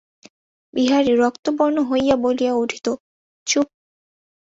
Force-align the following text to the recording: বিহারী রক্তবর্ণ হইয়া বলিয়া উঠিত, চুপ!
বিহারী 0.73 1.11
রক্তবর্ণ 1.15 1.77
হইয়া 1.83 2.15
বলিয়া 2.17 2.53
উঠিত, 2.55 2.85
চুপ! 3.47 3.67